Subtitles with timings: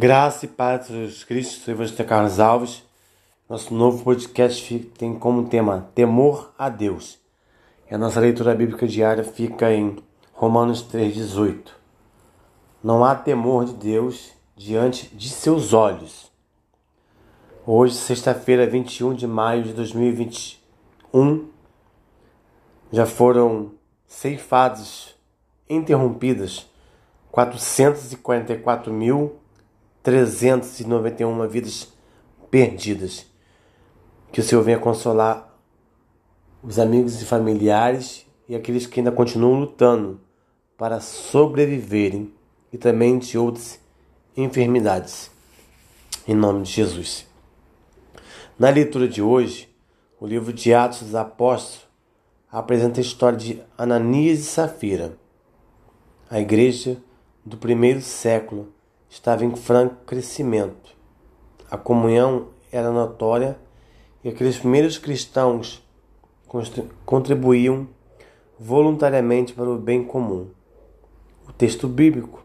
[0.00, 2.82] Graça e paz de Jesus Cristo, sou Evangelista Carlos Alves.
[3.46, 7.18] Nosso novo podcast tem como tema Temor a Deus.
[7.90, 9.98] E a nossa leitura bíblica diária fica em
[10.32, 11.72] Romanos 3,18.
[12.82, 16.32] Não há temor de Deus diante de seus olhos.
[17.66, 21.46] Hoje, sexta-feira, 21 de maio de 2021,
[22.90, 23.72] já foram
[24.06, 25.14] ceifados,
[25.68, 26.66] interrompidas
[27.30, 29.39] 444 mil
[30.02, 31.88] 391 vidas
[32.50, 33.26] perdidas.
[34.32, 35.50] Que o Senhor venha consolar
[36.62, 40.20] os amigos e familiares e aqueles que ainda continuam lutando
[40.76, 42.32] para sobreviverem
[42.72, 43.80] e também de outras
[44.36, 45.30] enfermidades.
[46.26, 47.26] Em nome de Jesus.
[48.58, 49.68] Na leitura de hoje,
[50.20, 51.88] o livro de Atos dos Apóstolos
[52.50, 55.16] apresenta a história de Ananias e Safira,
[56.28, 56.98] a igreja
[57.44, 58.72] do primeiro século
[59.10, 60.96] estava em franco crescimento.
[61.68, 63.58] A comunhão era notória
[64.22, 65.84] e aqueles primeiros cristãos
[67.04, 67.88] contribuíam
[68.58, 70.48] voluntariamente para o bem comum.
[71.48, 72.44] O texto bíblico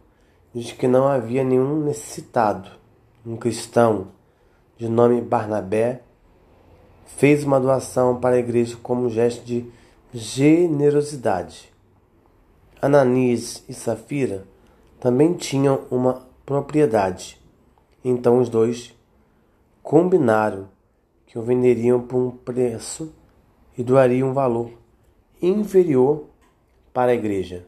[0.53, 2.71] diz que não havia nenhum necessitado.
[3.25, 4.07] Um cristão
[4.77, 6.01] de nome Barnabé
[7.05, 9.65] fez uma doação para a igreja como gesto de
[10.13, 11.71] generosidade.
[12.81, 14.45] Ananias e Safira
[14.99, 17.41] também tinham uma propriedade.
[18.03, 18.95] Então os dois
[19.81, 20.69] combinaram
[21.25, 23.11] que o venderiam por um preço
[23.77, 24.71] e doariam um valor
[25.41, 26.25] inferior
[26.93, 27.65] para a igreja.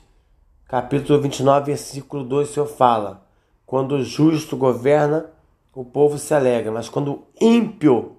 [0.69, 3.27] capítulo 29, versículo 2, o Senhor fala:
[3.65, 5.31] Quando o justo governa,
[5.75, 8.19] o povo se alegra, mas quando o ímpio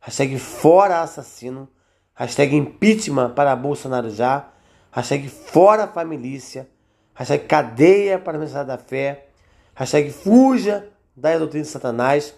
[0.00, 1.68] Hashtag fora assassino
[2.16, 4.48] hashtag impeachment para Bolsonaro já,
[4.90, 6.66] hashtag fora família,
[7.14, 9.28] hashtag cadeia para a mensagem da fé,
[9.74, 12.34] hashtag fuja da doutrina de Satanás,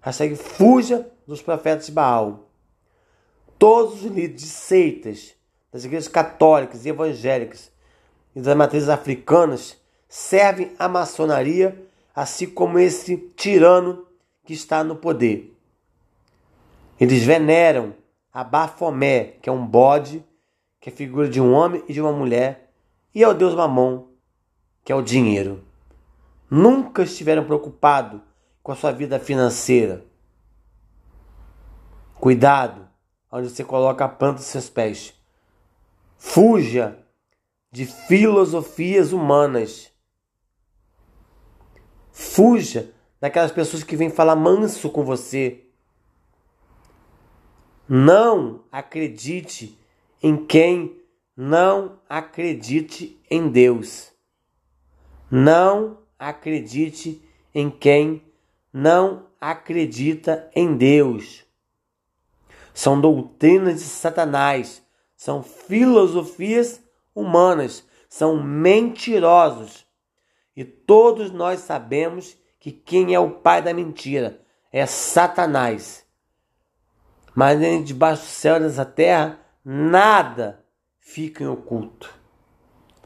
[0.00, 2.48] hashtag fuja dos profetas de Baal.
[3.56, 5.34] Todos os líderes de seitas,
[5.72, 7.70] das igrejas católicas e evangélicas
[8.34, 9.76] e das matrizes africanas
[10.08, 11.80] servem à maçonaria,
[12.14, 14.04] assim como esse tirano
[14.44, 15.56] que está no poder.
[16.98, 17.94] Eles veneram
[18.32, 20.24] a Bafomé, que é um bode,
[20.80, 22.72] que é figura de um homem e de uma mulher,
[23.14, 24.06] e ao Deus Mamon,
[24.84, 25.64] que é o dinheiro.
[26.50, 28.20] Nunca estiveram preocupados
[28.62, 30.04] com a sua vida financeira.
[32.14, 32.88] Cuidado
[33.30, 35.14] onde você coloca a planta dos seus pés.
[36.16, 36.98] Fuja
[37.70, 39.90] de filosofias humanas.
[42.10, 45.69] Fuja daquelas pessoas que vêm falar manso com você.
[47.92, 49.76] Não acredite
[50.22, 51.02] em quem
[51.36, 54.12] não acredite em Deus.
[55.28, 57.20] Não acredite
[57.52, 58.22] em quem
[58.72, 61.44] não acredita em Deus.
[62.72, 64.80] São doutrinas de Satanás,
[65.16, 66.80] são filosofias
[67.12, 69.84] humanas, são mentirosos.
[70.54, 74.40] E todos nós sabemos que quem é o pai da mentira
[74.70, 76.08] é Satanás.
[77.34, 80.64] Mas nem debaixo do céu dessa terra, nada
[80.98, 82.12] fica em oculto.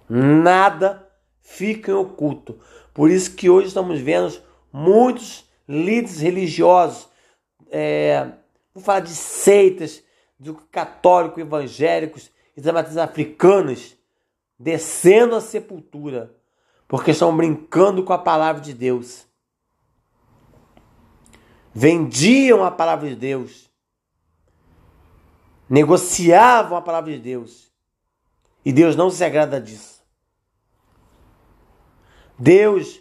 [0.08, 1.08] Nada
[1.40, 2.58] fica em oculto.
[2.92, 4.40] Por isso que hoje estamos vendo
[4.72, 7.08] muitos líderes religiosos,
[7.70, 8.32] é,
[8.74, 10.02] vou falar de seitas,
[10.38, 13.96] do católico, evangélicos das matrizes africanas,
[14.58, 16.34] descendo a sepultura,
[16.86, 19.26] porque estão brincando com a palavra de Deus.
[21.72, 23.68] Vendiam a palavra de Deus,
[25.68, 27.72] negociavam a palavra de Deus,
[28.64, 30.02] e Deus não se agrada disso.
[32.38, 33.00] Deus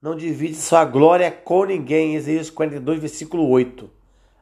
[0.00, 3.90] não divide sua glória com ninguém, Isaías 42, versículo 8.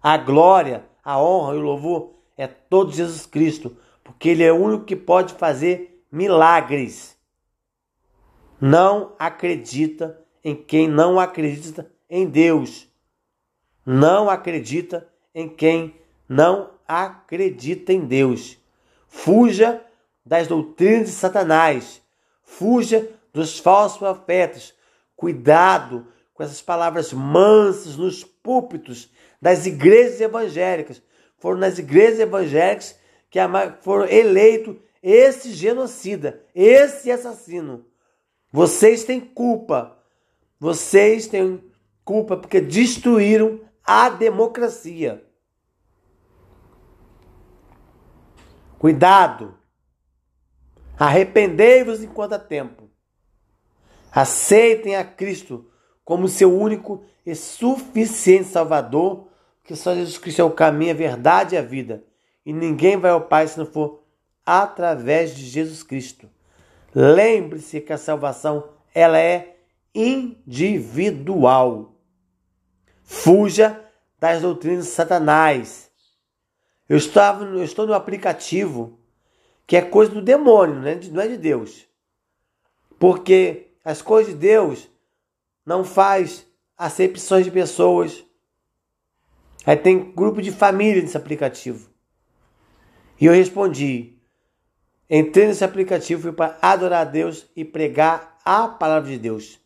[0.02, 4.60] A glória, a honra e o louvor é todo Jesus Cristo, porque Ele é o
[4.60, 7.16] único que pode fazer milagres.
[8.60, 12.88] Não acredita em quem não acredita em Deus.
[13.86, 15.94] Não acredita em quem
[16.28, 18.58] não acredita em Deus.
[19.08, 19.84] Fuja
[20.24, 22.00] das doutrinas de Satanás.
[22.42, 24.74] Fuja dos falsos profetas.
[25.16, 31.02] Cuidado com essas palavras mansas nos púlpitos das igrejas evangélicas.
[31.38, 32.96] Foram nas igrejas evangélicas
[33.30, 33.38] que
[33.80, 37.84] foram eleitos esse genocida, esse assassino.
[38.52, 39.98] Vocês têm culpa.
[40.60, 41.62] Vocês têm
[42.04, 45.24] culpa porque destruíram a democracia.
[48.82, 49.54] Cuidado.
[50.98, 52.90] Arrependei-vos enquanto há tempo.
[54.10, 55.70] Aceitem a Cristo
[56.04, 59.28] como seu único e suficiente Salvador,
[59.62, 62.02] que só Jesus Cristo é o caminho, a verdade e a vida.
[62.44, 64.02] E ninguém vai ao Pai se não for
[64.44, 66.28] através de Jesus Cristo.
[66.92, 69.58] Lembre-se que a salvação ela é
[69.94, 71.94] individual.
[73.04, 73.80] Fuja
[74.18, 75.91] das doutrinas de Satanás.
[76.88, 78.98] Eu, estava, eu estou no aplicativo
[79.66, 80.98] que é coisa do demônio, né?
[81.10, 81.86] não é de Deus.
[82.98, 84.88] Porque as coisas de Deus
[85.64, 86.46] não faz
[86.76, 88.24] acepções de pessoas.
[89.64, 91.88] Aí tem grupo de família nesse aplicativo.
[93.20, 94.18] E eu respondi.
[95.08, 99.60] Entrei nesse aplicativo para adorar a Deus e pregar a palavra de Deus.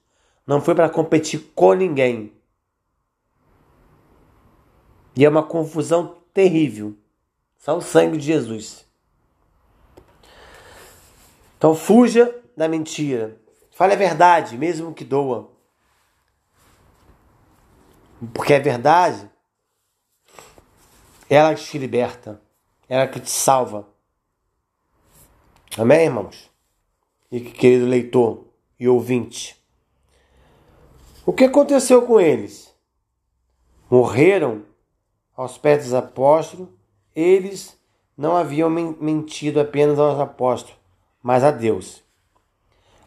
[0.46, 2.32] Não foi para competir com ninguém.
[5.16, 6.96] E é uma confusão terrível.
[7.66, 8.86] Só o sangue de Jesus.
[11.58, 13.40] Então fuja da mentira.
[13.73, 15.50] Fale a verdade, mesmo que doa.
[18.32, 19.28] Porque a verdade,
[21.28, 22.40] ela que te liberta,
[22.88, 23.88] ela que te salva.
[25.76, 26.49] Amém, irmãos?
[27.32, 28.46] E querido leitor
[28.78, 29.61] e ouvinte.
[31.26, 32.73] O que aconteceu com eles?
[33.90, 34.64] Morreram
[35.37, 36.75] aos pés dos apóstolos.
[37.16, 37.75] Eles
[38.14, 40.78] não haviam mentido apenas aos apóstolos,
[41.23, 42.04] mas a Deus.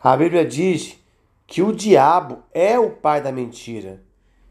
[0.01, 0.97] A Bíblia diz
[1.45, 4.03] que o diabo é o pai da mentira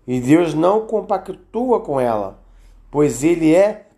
[0.06, 2.40] e Deus não compactua com ela,
[2.88, 3.88] pois ele é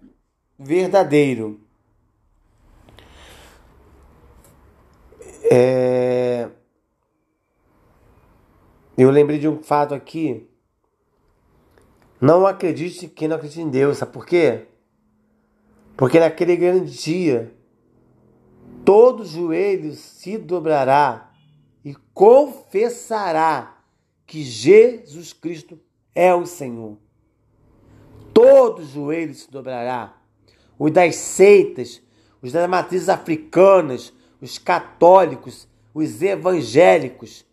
[0.59, 1.61] verdadeiro.
[5.50, 6.49] É...
[8.97, 10.49] Eu lembrei de um fato aqui.
[12.21, 14.70] Não acredite quem não acredita em Deus, sabe por quê?
[16.00, 17.54] Porque naquele grande dia,
[18.87, 21.30] todo joelho se dobrará
[21.85, 23.85] e confessará
[24.26, 25.78] que Jesus Cristo
[26.14, 26.97] é o Senhor.
[28.33, 30.16] Todo joelho se dobrará.
[30.78, 32.00] Os das seitas,
[32.40, 37.45] os das matrizes africanas, os católicos, os evangélicos,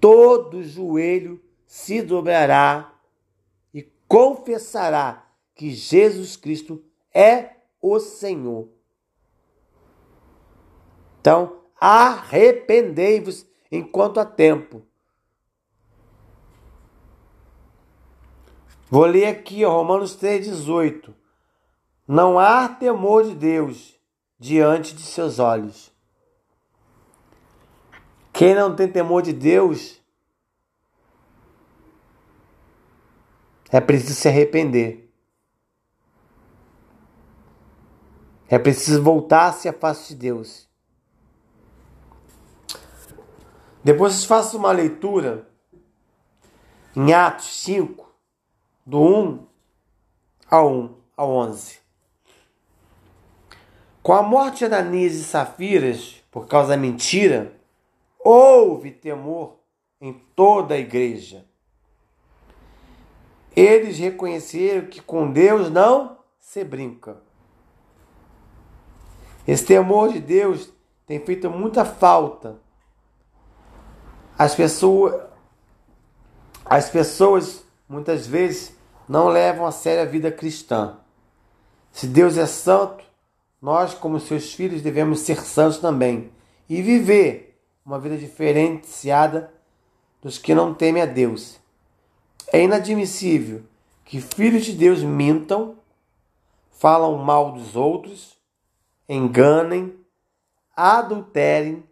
[0.00, 2.98] todo joelho se dobrará
[3.74, 6.89] e confessará que Jesus Cristo é
[7.80, 8.68] o Senhor.
[11.20, 14.82] Então, Arrependei-vos enquanto há tempo.
[18.90, 21.14] Vou ler aqui, Romanos 3,18.
[22.06, 23.98] Não há temor de Deus
[24.38, 25.90] diante de seus olhos.
[28.32, 29.98] Quem não tem temor de Deus
[33.70, 35.09] é preciso se arrepender.
[38.52, 40.68] É preciso voltar-se à face de Deus.
[43.84, 45.48] Depois faço uma leitura
[46.96, 48.12] em Atos 5,
[48.84, 49.46] do 1
[50.50, 51.78] ao 1 ao 11.
[54.02, 57.56] Com a morte de Ananias e Safiras, por causa da mentira,
[58.18, 59.60] houve temor
[60.00, 61.46] em toda a igreja.
[63.54, 67.29] Eles reconheceram que com Deus não se brinca.
[69.50, 70.70] Esse temor de Deus
[71.04, 72.58] tem feito muita falta.
[74.38, 75.22] As pessoas,
[76.64, 78.72] as pessoas muitas vezes
[79.08, 80.98] não levam a sério a vida cristã.
[81.90, 83.02] Se Deus é santo,
[83.60, 86.30] nós, como seus filhos, devemos ser santos também
[86.68, 89.52] e viver uma vida diferenciada
[90.22, 91.58] dos que não temem a Deus.
[92.52, 93.64] É inadmissível
[94.04, 95.74] que filhos de Deus mintam,
[96.70, 98.38] falam mal dos outros
[99.12, 99.98] enganem,
[100.76, 101.82] adulterem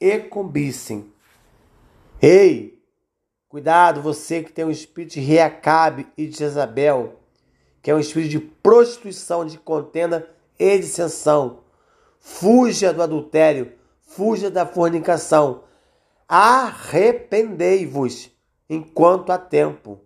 [0.00, 1.12] e cobicem.
[2.20, 2.82] Ei,
[3.48, 7.20] cuidado você que tem um espírito de Reacabe e de Jezabel,
[7.80, 11.60] que é um espírito de prostituição, de contenda e dissensão.
[12.18, 15.62] Fuja do adultério, fuja da fornicação.
[16.26, 18.28] Arrependei-vos
[18.68, 20.00] enquanto há tempo.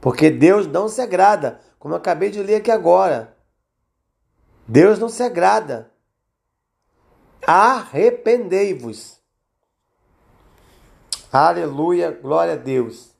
[0.00, 3.37] Porque Deus não se agrada, como eu acabei de ler aqui agora.
[4.68, 5.90] Deus não se agrada.
[7.46, 9.18] Arrependei-vos.
[11.32, 13.14] Aleluia, glória a Deus.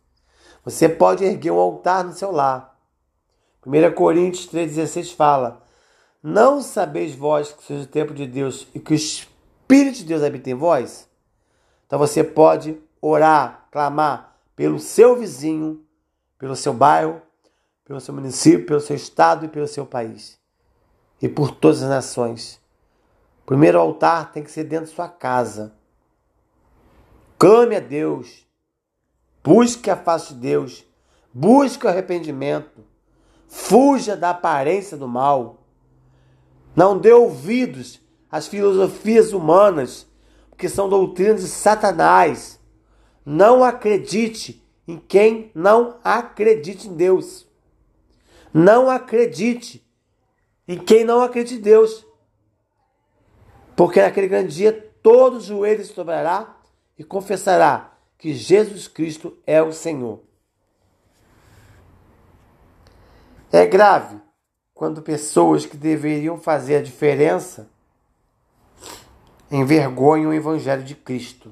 [0.63, 2.79] Você pode erguer um altar no seu lar.
[3.67, 5.63] 1 Coríntios 3,16 fala:
[6.23, 10.23] Não sabeis vós que seja o tempo de Deus e que o Espírito de Deus
[10.23, 11.09] habita em vós?
[11.87, 15.83] Então você pode orar, clamar pelo seu vizinho,
[16.39, 17.23] pelo seu bairro,
[17.87, 20.39] pelo seu município, pelo seu estado e pelo seu país
[21.21, 22.61] e por todas as nações.
[23.43, 25.73] O primeiro altar tem que ser dentro da sua casa.
[27.39, 28.47] Clame a Deus.
[29.43, 30.85] Busque a face de Deus.
[31.33, 32.85] Busque o arrependimento.
[33.47, 35.63] Fuja da aparência do mal.
[36.77, 40.07] Não dê ouvidos às filosofias humanas,
[40.57, 42.61] que são doutrinas de Satanás.
[43.25, 47.47] Não acredite em quem não acredite em Deus.
[48.53, 49.87] Não acredite
[50.69, 52.07] em quem não acredita em Deus.
[53.75, 54.73] Porque naquele grande dia
[55.03, 56.57] todo joelho se dobrará
[56.99, 60.21] e confessará que Jesus Cristo é o Senhor.
[63.51, 64.21] É grave
[64.75, 67.71] quando pessoas que deveriam fazer a diferença
[69.51, 71.51] envergonham o Evangelho de Cristo.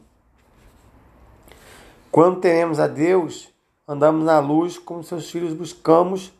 [2.10, 3.48] Quando tememos a Deus,
[3.88, 6.32] andamos na luz como seus filhos buscamos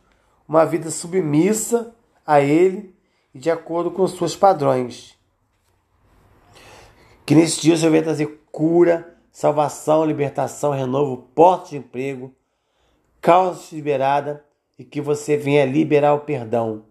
[0.47, 1.95] uma vida submissa
[2.27, 2.93] a Ele
[3.33, 5.17] e de acordo com suas padrões.
[7.25, 12.35] Que nesse dia o Senhor venha trazer cura, salvação, libertação, renovo, portas de emprego,
[13.21, 14.43] causa liberada
[14.77, 16.85] e que você venha liberar o perdão.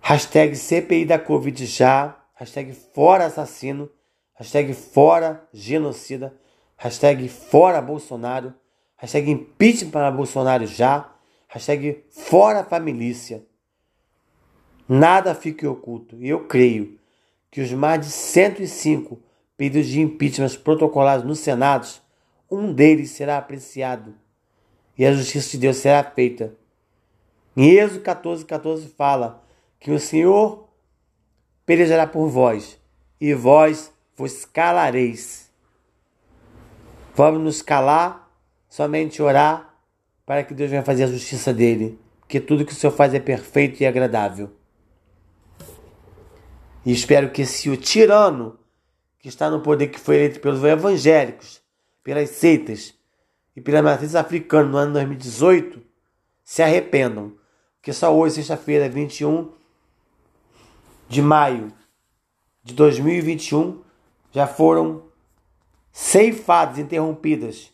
[0.00, 3.90] Hashtag CPI da Covid já, hashtag fora assassino,
[4.34, 6.34] hashtag fora genocida,
[6.76, 8.54] hashtag fora Bolsonaro,
[8.96, 11.12] hashtag impeachment para Bolsonaro já,
[11.56, 13.42] Hashtag fora família.
[14.86, 16.14] Nada fique oculto.
[16.20, 16.98] E eu creio
[17.50, 19.18] que os mais de 105
[19.56, 21.88] pedidos de impeachment protocolados no Senado,
[22.50, 24.14] um deles será apreciado
[24.98, 26.52] e a justiça de Deus será feita.
[27.56, 29.42] Em Êxodo 14, 14 fala
[29.80, 30.68] que o Senhor
[31.64, 32.78] pelejará por vós
[33.18, 35.50] e vós vos calareis.
[37.14, 38.30] Vamos nos calar,
[38.68, 39.65] somente orar
[40.26, 43.20] para que Deus venha fazer a justiça dele, porque tudo que o Senhor faz é
[43.20, 44.50] perfeito e agradável.
[46.84, 48.58] E espero que esse o tirano
[49.20, 51.62] que está no poder que foi eleito pelos evangélicos,
[52.02, 52.94] pelas seitas
[53.54, 55.80] e pela matriz africana no ano 2018
[56.44, 57.32] se arrependam,
[57.76, 59.52] porque só hoje, sexta-feira, 21
[61.08, 61.72] de maio
[62.64, 63.80] de 2021,
[64.32, 65.04] já foram
[65.92, 67.72] ceifadas, interrompidas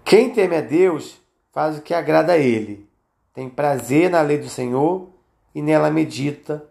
[0.02, 1.20] Quem teme a Deus
[1.52, 2.88] faz o que agrada a Ele,
[3.34, 5.10] tem prazer na lei do Senhor
[5.54, 6.66] e nela medita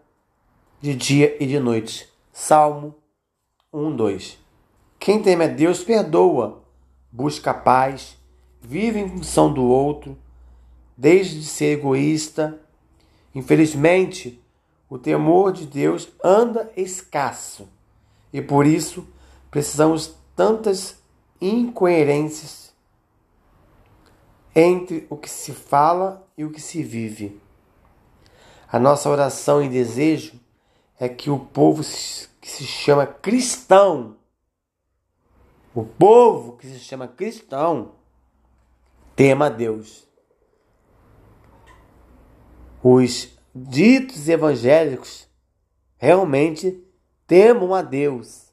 [0.81, 2.11] de dia e de noite.
[2.33, 2.95] Salmo
[3.71, 4.39] 1, 2.
[4.97, 6.63] Quem teme a Deus perdoa,
[7.11, 8.17] busca paz,
[8.59, 10.17] vive em função do outro,
[10.97, 12.59] desde de ser egoísta.
[13.35, 14.41] Infelizmente,
[14.89, 17.67] o temor de Deus anda escasso
[18.31, 19.07] e por isso
[19.51, 21.01] precisamos tantas
[21.41, 22.73] incoerências
[24.55, 27.39] entre o que se fala e o que se vive.
[28.67, 30.39] A nossa oração e desejo
[30.99, 31.83] é que o povo
[32.41, 34.17] que se chama cristão,
[35.75, 37.91] o povo que se chama cristão,
[39.15, 40.07] tema a Deus.
[42.83, 45.27] Os ditos evangélicos
[45.97, 46.83] realmente
[47.25, 48.47] temam a Deus.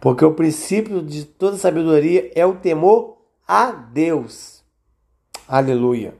[0.00, 4.64] Porque o princípio de toda sabedoria é o temor a Deus.
[5.46, 6.14] Aleluia.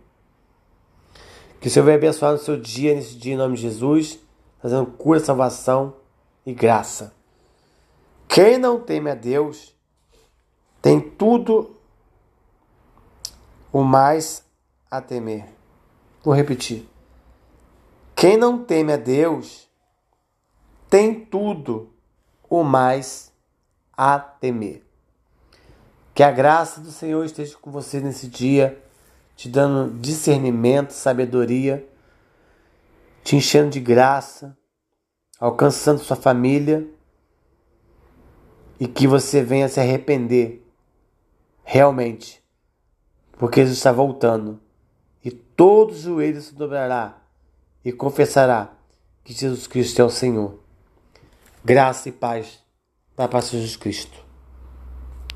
[1.60, 4.18] Que o Senhor venha abençoar no seu dia, nesse dia, em nome de Jesus,
[4.60, 5.96] fazendo cura, salvação
[6.46, 7.14] e graça.
[8.28, 9.74] Quem não teme a Deus
[10.80, 11.76] tem tudo
[13.72, 14.44] o mais
[14.90, 15.57] a temer.
[16.22, 16.88] Vou repetir.
[18.14, 19.68] Quem não teme a Deus
[20.90, 21.94] tem tudo
[22.48, 23.32] o mais
[23.96, 24.84] a temer.
[26.14, 28.82] Que a graça do Senhor esteja com você nesse dia,
[29.36, 31.88] te dando discernimento, sabedoria,
[33.22, 34.56] te enchendo de graça,
[35.38, 36.88] alcançando sua família
[38.80, 40.64] e que você venha se arrepender
[41.62, 42.42] realmente,
[43.32, 44.60] porque Jesus está voltando
[45.58, 47.18] todo joelho se dobrará
[47.84, 48.70] e confessará
[49.24, 50.56] que Jesus Cristo é o Senhor.
[51.64, 52.60] Graça e paz
[53.16, 54.27] da paz de Jesus Cristo.